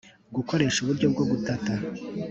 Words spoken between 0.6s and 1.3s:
uburyo bwo